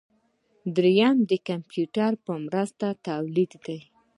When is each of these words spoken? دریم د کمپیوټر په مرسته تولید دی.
دریم 0.75 1.17
د 1.31 1.31
کمپیوټر 1.47 2.11
په 2.25 2.33
مرسته 2.45 2.87
تولید 3.07 3.51
دی. 3.65 3.79